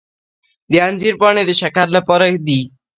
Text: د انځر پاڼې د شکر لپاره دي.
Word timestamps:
د 0.71 0.73
انځر 0.87 1.13
پاڼې 1.21 1.43
د 1.45 1.51
شکر 1.61 1.87
لپاره 1.97 2.25
دي. 2.47 2.61